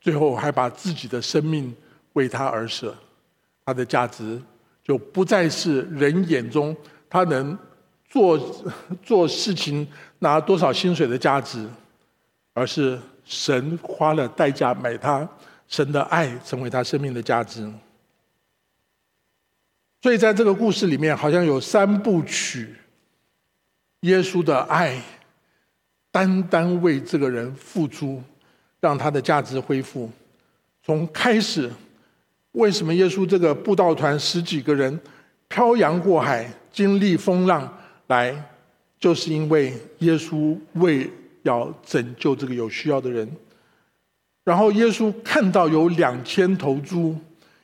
[0.00, 1.74] 最后还把自己的生命
[2.14, 2.94] 为他而舍，
[3.64, 4.40] 他的价值
[4.82, 6.76] 就不再是人眼中
[7.08, 7.56] 他能
[8.08, 8.64] 做
[9.02, 9.86] 做事情
[10.18, 11.66] 拿多少薪水的价值，
[12.52, 15.26] 而是神花了代价买他，
[15.68, 17.72] 神的爱成为他生命的价值。
[20.02, 22.74] 所以，在这个故事里面，好像有三部曲：
[24.00, 25.00] 耶稣的爱，
[26.10, 28.20] 单单为这个人付出，
[28.80, 30.10] 让他的价值恢复。
[30.82, 31.70] 从开始，
[32.50, 34.98] 为什么耶稣这个布道团十几个人
[35.46, 37.72] 漂洋过海，经历风浪
[38.08, 38.34] 来，
[38.98, 41.08] 就是因为耶稣为
[41.44, 43.30] 要拯救这个有需要的人。
[44.42, 47.16] 然后，耶稣看到有两千头猪，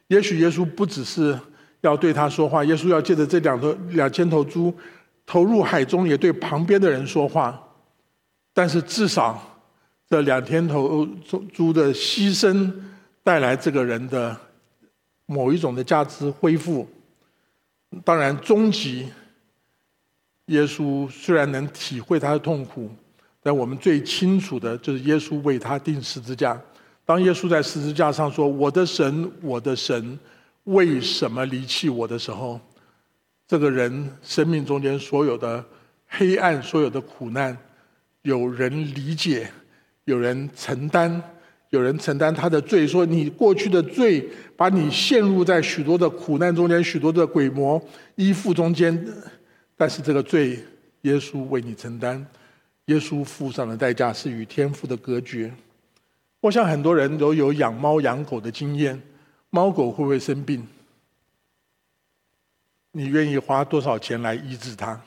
[0.07, 1.37] 也许耶稣不只是。
[1.83, 4.75] 要对他说话，耶稣要借着这两头两千头猪
[5.25, 7.59] 投入海中，也对旁边的人说话。
[8.53, 9.41] 但是至少
[10.09, 11.07] 这两千头
[11.53, 12.73] 猪的牺牲，
[13.23, 14.37] 带来这个人的
[15.27, 16.89] 某一种的价值恢复。
[18.05, 19.09] 当然，终极
[20.47, 22.91] 耶稣虽然能体会他的痛苦，
[23.41, 26.61] 但我们最清楚的就是耶稣为他钉十字架。
[27.07, 30.19] 当耶稣在十字架上说：“我的神，我的神。”
[30.69, 32.61] 为什么离弃我的时候，
[33.47, 35.65] 这个人生命中间所有的
[36.07, 37.57] 黑暗、所有的苦难，
[38.21, 39.51] 有人理解，
[40.05, 41.23] 有人承担，
[41.71, 42.87] 有人承担他的罪。
[42.87, 44.29] 说你过去的罪，
[44.59, 47.83] 把你陷入在许多的苦难中间，许多的鬼魔
[48.17, 49.07] 依附中间。
[49.75, 50.59] 但是这个罪，
[51.03, 52.27] 耶稣为你承担，
[52.87, 55.51] 耶稣付上的代价是与天父的隔绝。
[56.41, 59.01] 我想很多人都有养猫养狗的经验。
[59.51, 60.67] 猫狗会不会生病？
[62.93, 65.01] 你愿意花多少钱来医治它？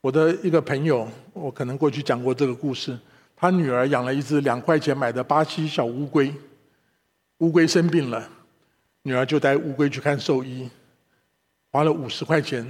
[0.00, 2.98] 我的一个朋友，我可能过去讲过这个故事。
[3.36, 6.34] 他女儿养了一只两块钱买的巴西小乌龟，
[7.38, 8.28] 乌龟生病了，
[9.02, 10.68] 女儿就带乌龟去看兽医，
[11.70, 12.62] 花了五十块钱。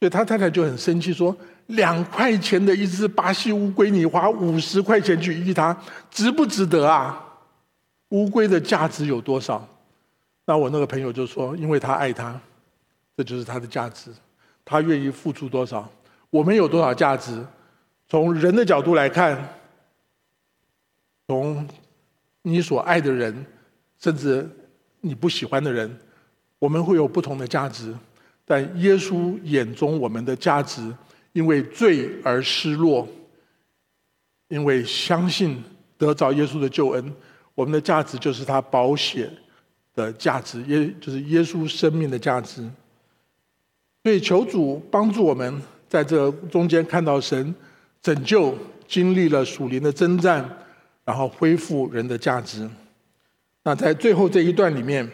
[0.00, 5.76] 所以他太太就很生气，说：“两块钱的一只巴西乌龟，你花五十块钱去医它，
[6.10, 7.24] 值不值得啊？”
[8.10, 9.66] 乌龟的价值有多少？
[10.44, 12.40] 那我那个朋友就说：“因为他爱他，
[13.16, 14.10] 这就是他的价值。
[14.64, 15.88] 他愿意付出多少？
[16.28, 17.44] 我们有多少价值？
[18.08, 19.56] 从人的角度来看，
[21.28, 21.66] 从
[22.42, 23.46] 你所爱的人，
[23.98, 24.48] 甚至
[25.00, 25.96] 你不喜欢的人，
[26.58, 27.94] 我们会有不同的价值。
[28.44, 30.92] 但耶稣眼中我们的价值，
[31.32, 33.06] 因为罪而失落，
[34.48, 35.62] 因为相信
[35.96, 37.14] 得着耶稣的救恩，
[37.60, 39.30] 我们的价值就是他保险
[39.94, 42.66] 的价值，耶就是耶稣生命的价值。
[44.02, 47.54] 所以求主帮助我们在这中间看到神
[48.00, 48.56] 拯救，
[48.88, 50.48] 经历了属灵的征战，
[51.04, 52.66] 然后恢复人的价值。
[53.62, 55.06] 那在最后这一段里面，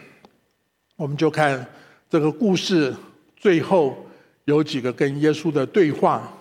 [0.95, 1.67] 我们就看
[2.09, 2.95] 这个故事
[3.35, 4.07] 最后
[4.45, 6.31] 有几个跟耶稣的对话，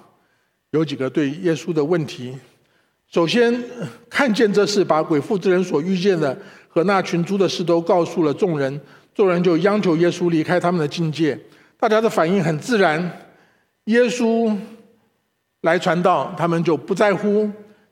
[0.71, 2.39] 有几个对耶稣的问题。
[3.11, 3.63] 首先
[4.11, 6.37] 看见这事，把鬼妇之人所遇见的
[6.69, 8.81] 和那群猪的事都告诉了众人，
[9.15, 11.39] 众人就央求耶稣离开他们的境界。
[11.79, 13.01] 大家的反应很自然，
[13.85, 14.55] 耶稣
[15.63, 17.49] 来传道，他们就不在乎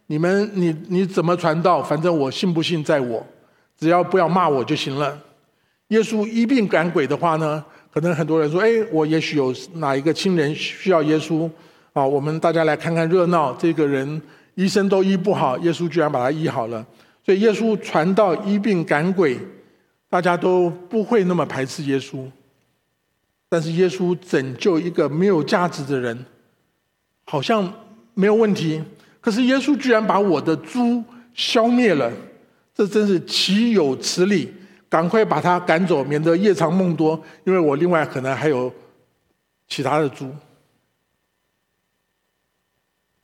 [0.07, 3.25] 你们，你你怎么传道，反正我信不信在我，
[3.79, 5.19] 只要不要骂我就行了。
[5.89, 11.49] 耶稣一并赶鬼的话呢，可能很多人说，哎，我也许有哪一个亲人需要耶稣
[11.93, 13.55] 啊，我们大家来看看热闹。
[13.55, 14.21] 这个人
[14.55, 16.87] 医生都医不好，耶稣居然把他医好了，
[17.25, 19.39] 所以耶稣传道医病赶鬼，
[20.09, 22.25] 大家都不会那么排斥耶稣。
[23.49, 26.25] 但是耶稣拯救一个没有价值的人，
[27.25, 27.73] 好像
[28.15, 28.83] 没有问题。
[29.21, 31.03] 可是耶稣居然把我的猪
[31.35, 32.13] 消灭了，
[32.75, 34.53] 这真是岂有此理！
[34.89, 37.21] 赶快把他赶走，免得夜长梦多。
[37.45, 38.73] 因为我另外可能还有
[39.67, 40.31] 其他的猪，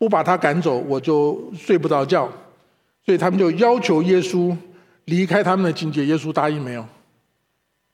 [0.01, 2.27] 不把他赶走，我就睡不着觉。
[3.05, 4.57] 所以他们就要求耶稣
[5.05, 6.07] 离开他们的境界。
[6.07, 6.89] 耶稣答应没有？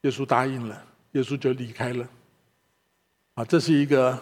[0.03, 2.09] 耶稣答应了，耶稣就离开了。
[3.35, 4.16] 啊，这是一个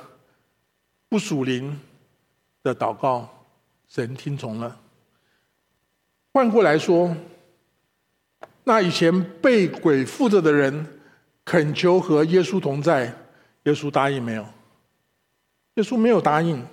[1.11, 1.79] 不属灵
[2.63, 3.29] 的祷告，
[3.87, 4.81] 神听从了。
[6.33, 7.15] 换过来说，
[8.65, 10.87] 那以前被鬼附着的人
[11.45, 13.15] 恳求和耶稣同在，
[13.65, 14.47] 耶稣答应没有？
[15.75, 16.65] 耶稣没有答应，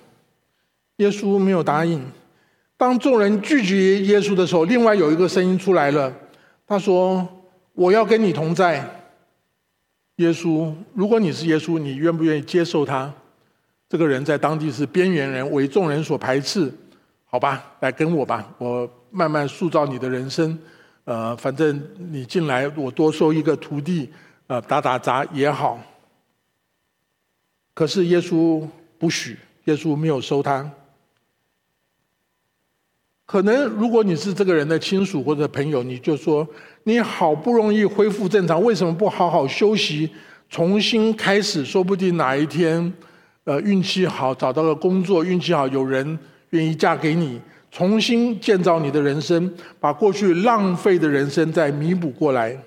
[0.96, 2.04] 耶稣没有答应。
[2.76, 6.12] 当众人拒绝耶稣的时候，另外有一个声音出来了，
[6.66, 7.26] 他说
[7.74, 8.84] ：“我要跟你同在。”
[10.16, 13.12] 耶稣，如果你是耶稣，你愿不愿意接受他？
[13.88, 16.72] 这个人在当地是边缘人，为众人所排斥。
[17.24, 20.58] 好吧，来跟我吧，我慢慢塑造你的人生。
[21.04, 24.10] 呃，反正你进来，我多收一个徒弟，
[24.48, 25.80] 呃，打打杂也好。
[27.74, 28.66] 可是耶稣
[28.98, 30.70] 不许，耶稣没有收他。
[33.32, 36.46] 可能如果你是这个人的亲属或者朋友，你就说。
[36.84, 40.10] 你好不容易恢复正常，为什么不好好休息，
[40.50, 41.64] 重新开始？
[41.64, 42.92] 说不定哪一天，
[43.44, 46.18] 呃，运气好找到了工作，运气好有人
[46.50, 47.40] 愿意嫁给你，
[47.70, 52.58] 重新建造你的人生，把过去浪费的人生再弥补过来。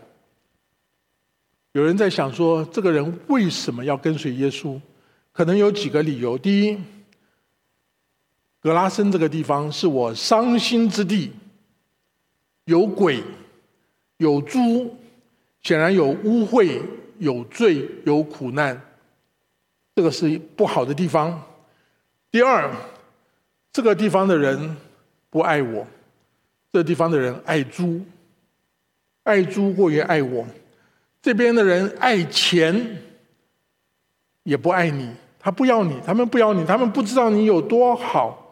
[1.73, 4.79] 有人在想说，这个人为什么要跟随耶稣？
[5.33, 6.37] 可能有几个理由。
[6.37, 6.77] 第一，
[8.65, 11.31] 格拉森这个地方是我伤心之地，
[12.63, 13.23] 有鬼。
[14.17, 14.95] 有猪，
[15.61, 16.81] 显然有污秽、
[17.19, 18.81] 有罪、有苦难，
[19.93, 21.39] 这个是不好的地方。
[22.31, 22.71] 第二，
[23.71, 24.75] 这个地方的人
[25.29, 25.85] 不爱我，
[26.73, 28.01] 这地方的人爱猪，
[29.21, 30.43] 爱猪过于爱我。
[31.21, 32.99] 这边的人爱钱，
[34.41, 38.44] 也不爱你，他不要你，他们不要你，他们不知道你有多好，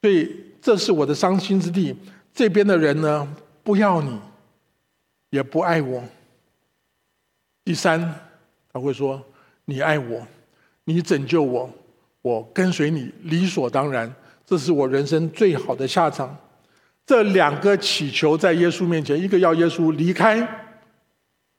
[0.00, 1.94] 所以这是我的伤心之地。
[2.32, 3.36] 这边的人呢？
[3.62, 4.18] 不要你，
[5.30, 6.02] 也不爱我。
[7.64, 8.14] 第三，
[8.72, 9.22] 他会说
[9.66, 10.26] ：“你爱我，
[10.84, 11.70] 你拯救我，
[12.22, 14.12] 我跟随你，理所当然。
[14.46, 16.34] 这是我人生最好的下场。”
[17.04, 20.46] 这两个祈求在耶稣面前，一个要耶稣离开，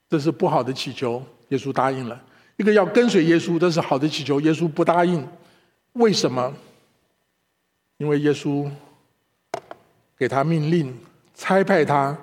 [0.08, 2.16] 这是不好的祈求，耶稣答应了；
[2.56, 5.26] 一个要跟随耶稣，这是好的祈求，耶稣不答应。
[5.92, 6.52] 为什么？
[8.02, 8.68] 因为耶稣
[10.18, 10.92] 给他命令。
[11.34, 12.16] 差派他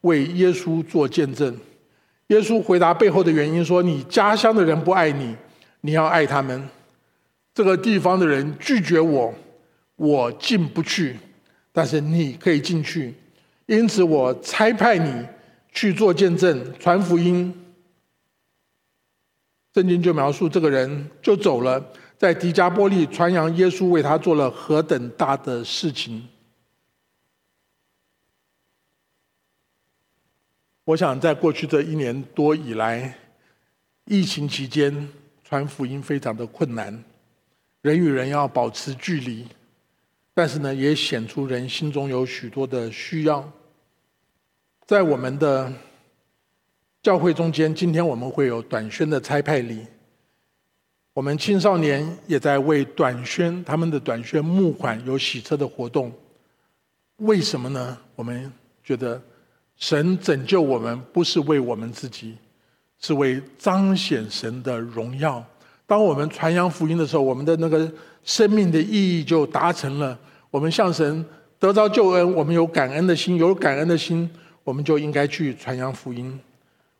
[0.00, 1.56] 为耶稣做见证。
[2.26, 5.34] 耶稣回答背后的原因说：“你家乡的人不爱你，
[5.82, 6.68] 你要爱他们。
[7.54, 9.32] 这个地方的人拒绝我，
[9.94, 11.16] 我进不去，
[11.72, 13.14] 但是你可以进去。
[13.66, 15.26] 因此，我差派你
[15.72, 17.54] 去做见证，传福音。”
[19.74, 21.82] 圣经就描述这个人就走了，
[22.18, 26.26] 在迪加波利传扬耶稣为他做了何等大的事情。
[30.84, 33.18] 我想，在过去这一年多以来，
[34.04, 35.08] 疫情期间
[35.44, 37.04] 传福音非常的困难，
[37.82, 39.46] 人与人要保持距离，
[40.32, 43.52] 但是呢，也显出人心中有许多的需要。
[44.86, 45.72] 在我们的
[47.02, 49.84] 教会中间，今天我们会有短宣的差派礼。
[51.16, 56.12] 我们青少年也在为短宣他们的短宣募款，有洗车的活动。
[57.20, 57.96] 为什么呢？
[58.14, 58.52] 我们
[58.84, 59.18] 觉得
[59.78, 62.36] 神拯救我们不是为我们自己，
[63.00, 65.42] 是为彰显神的荣耀。
[65.86, 67.90] 当我们传扬福音的时候，我们的那个
[68.22, 70.18] 生命的意义就达成了。
[70.50, 71.24] 我们向神
[71.58, 74.30] 得到救恩，我们有感恩的心，有感恩的心，
[74.62, 76.38] 我们就应该去传扬福音。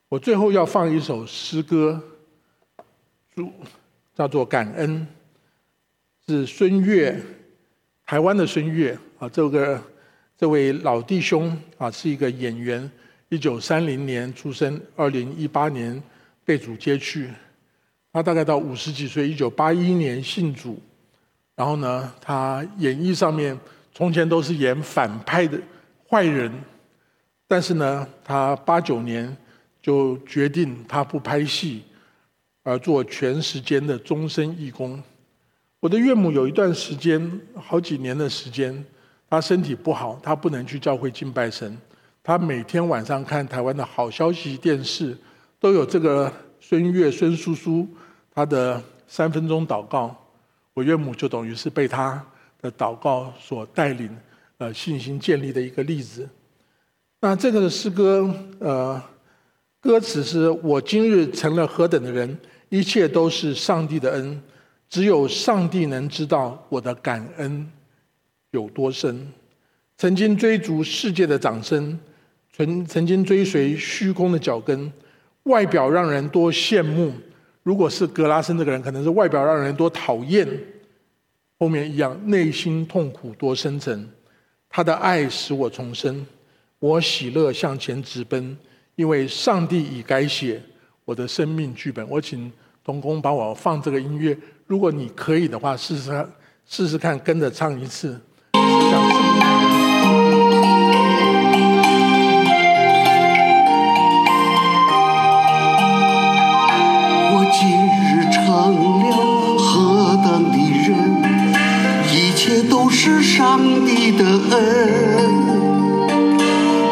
[0.09, 2.03] 我最后要放一首诗歌，
[3.35, 3.53] 主。
[4.17, 5.07] 叫做感恩，
[6.27, 7.15] 是孙悦，
[8.07, 9.79] 台湾的孙悦啊，这个
[10.39, 12.91] 这位老弟兄啊，是一个演员，
[13.29, 16.03] 一九三零年出生，二零一八年
[16.47, 17.29] 被主接去，
[18.11, 20.81] 他大概到五十几岁，一九八一年信主，
[21.55, 23.59] 然后呢，他演艺上面
[23.93, 25.61] 从前都是演反派的
[26.09, 26.51] 坏人，
[27.47, 29.37] 但是呢，他八九年
[29.83, 31.83] 就决定他不拍戏。
[32.67, 35.01] 而做全时间的终身义工。
[35.79, 38.85] 我的岳母有一段时间，好几年的时间，
[39.31, 41.79] 她身体不好，她不能去教会敬拜神。
[42.25, 45.17] 她每天晚上看台湾的好消息电视，
[45.61, 47.87] 都有这个孙悦孙叔叔
[48.35, 50.13] 他的三分钟祷告。
[50.75, 52.21] 我岳母就等于是被他
[52.61, 54.11] 的祷告所带领，
[54.59, 56.29] 呃，信心建立的一个例子。
[57.21, 59.01] 那这个诗歌，呃，
[59.81, 62.37] 歌词是我今日成了何等的人。
[62.69, 64.43] 一切都是上帝的恩，
[64.89, 67.71] 只有上帝能知道我的感恩
[68.51, 69.27] 有多深。
[69.97, 71.99] 曾经追逐世界的掌声，
[72.53, 74.93] 曾曾经追随虚空的脚跟，
[75.45, 77.13] 外表让人多羡慕。
[77.63, 80.49] 如果是格拉森这个人，可能是外表让人多讨厌。
[81.59, 84.09] 后面一样，内心痛苦多深沉。
[84.69, 86.27] 他的爱使我重生，
[86.79, 88.57] 我喜乐向前直奔，
[88.95, 90.61] 因为上帝已改写。
[91.07, 92.53] 我的生命剧本，我请
[92.85, 94.37] 童工帮我放这个音乐。
[94.67, 96.29] 如果你可以的话，试试看，
[96.67, 98.21] 试试看，跟着唱一次。
[98.53, 98.61] 我
[107.53, 107.71] 今
[108.03, 108.43] 日成
[108.99, 109.15] 了
[109.59, 110.91] 何等的人，
[112.13, 114.59] 一切都是上帝的恩，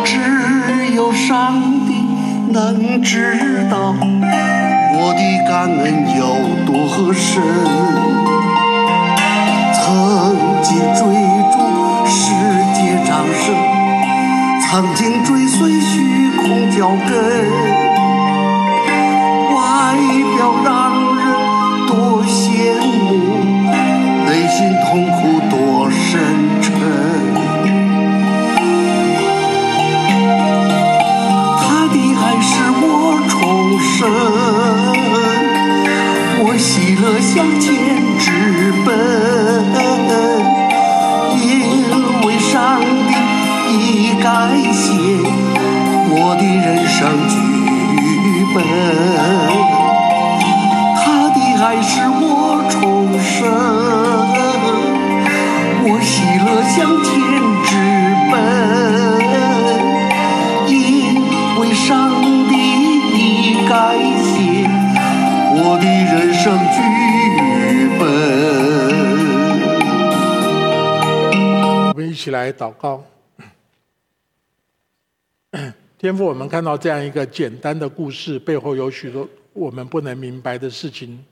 [0.05, 1.74] 只有上
[2.55, 6.23] 能知道我的感恩有
[6.65, 7.43] 多深？
[9.75, 9.83] 曾
[10.63, 11.03] 经追
[11.51, 11.59] 逐
[12.07, 12.31] 世
[12.73, 13.45] 界掌声，
[14.63, 17.44] 曾经追随虚空脚跟，
[72.55, 73.05] 祷告。
[75.99, 81.25] 天父，我们看到这样一个简单的故事，背后有许多我们不能明白的事情，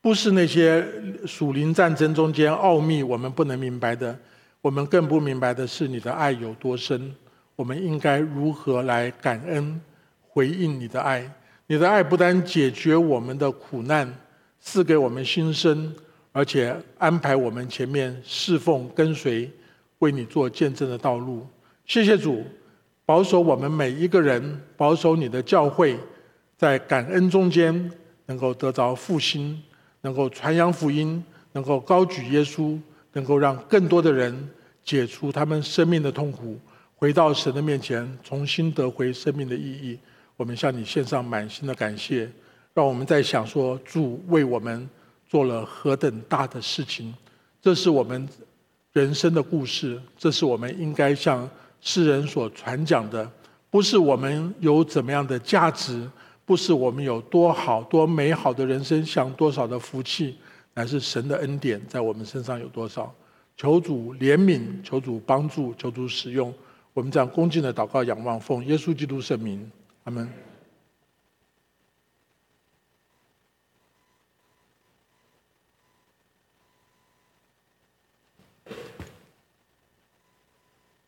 [0.00, 0.86] 不是那些
[1.26, 4.18] 属灵战争中间奥秘我们不能明白的，
[4.60, 7.14] 我们更不明白的是你的爱有多深，
[7.56, 9.80] 我们应该如何来感恩
[10.28, 11.30] 回应你的爱。
[11.66, 14.12] 你的爱不单解决我们的苦难，
[14.60, 15.94] 赐给我们新生，
[16.32, 19.48] 而且安排我们前面侍奉跟随，
[20.00, 21.46] 为你做见证的道路。
[21.86, 22.44] 谢谢主，
[23.06, 25.98] 保守我们每一个人，保守你的教会，
[26.58, 27.90] 在感恩中间
[28.26, 29.60] 能够得着复兴，
[30.02, 32.78] 能够传扬福音，能够高举耶稣，
[33.12, 34.48] 能够让更多的人
[34.84, 36.58] 解除他们生命的痛苦，
[36.94, 39.98] 回到神的面前，重新得回生命的意义。
[40.36, 42.30] 我们向你献上满心的感谢，
[42.72, 44.88] 让我们在想说主为我们
[45.28, 47.12] 做了何等大的事情，
[47.60, 48.26] 这是我们
[48.92, 51.48] 人生的故事，这是我们应该向
[51.80, 53.30] 世人所传讲的，
[53.70, 56.10] 不是我们有怎么样的价值，
[56.44, 60.36] 不是我们有多好多美好的人生，享多少的福气，
[60.74, 63.14] 乃是神的恩典在我们身上有多少。
[63.56, 66.52] 求主怜悯，求主帮助，求主使用。
[66.92, 69.70] 我们这样恭敬的祷告、仰望，奉耶稣基督圣名，
[70.04, 70.49] 阿门。